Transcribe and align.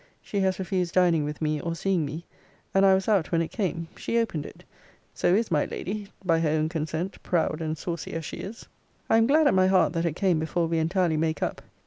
She 0.19 0.39
has 0.39 0.57
refused 0.57 0.95
dining 0.95 1.25
with 1.25 1.43
me, 1.43 1.61
or 1.61 1.75
seeing 1.75 2.05
me: 2.05 2.25
and 2.73 2.87
I 2.87 2.95
was 2.95 3.07
out 3.07 3.31
when 3.31 3.39
it 3.43 3.49
came. 3.51 3.87
She 3.95 4.17
opened 4.17 4.47
it: 4.47 4.63
so 5.13 5.35
is 5.35 5.51
my 5.51 5.65
lady 5.65 6.07
by 6.25 6.39
her 6.39 6.49
own 6.49 6.69
consent, 6.69 7.21
proud 7.21 7.61
and 7.61 7.77
saucy 7.77 8.13
as 8.13 8.25
she 8.25 8.37
is. 8.37 8.67
I 9.11 9.17
am 9.17 9.27
glad 9.27 9.45
at 9.45 9.53
my 9.53 9.67
heart 9.67 9.93
that 9.93 10.05
it 10.05 10.15
came 10.15 10.39
before 10.39 10.65
we 10.65 10.79
entirely 10.79 11.17
make 11.17 11.43
up. 11.43 11.61